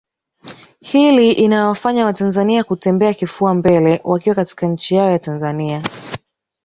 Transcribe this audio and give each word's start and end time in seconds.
Hli 0.81 1.31
inayowafanya 1.31 2.05
watanzania 2.05 2.63
kutembea 2.63 3.13
kifua 3.13 3.53
mbele 3.53 4.01
wakiwa 4.03 4.35
katika 4.35 4.67
nchi 4.67 4.95
yao 4.95 5.11
ya 5.11 5.19
Tanzania 5.19 5.83